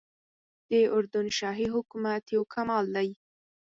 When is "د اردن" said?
0.69-1.27